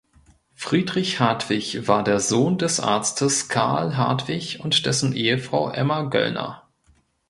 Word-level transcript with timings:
Friedrich 0.55 1.19
Hartwig 1.19 1.87
war 1.87 2.03
der 2.03 2.19
Sohn 2.19 2.57
des 2.57 2.79
Arztes 2.79 3.49
Carl 3.49 3.97
Hartwig 3.97 4.59
und 4.63 4.87
dessen 4.87 5.15
Ehefrau 5.15 5.69
Emma 5.69 6.01
Göllner. 6.09 6.67